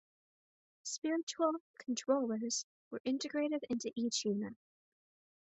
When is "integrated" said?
3.05-3.63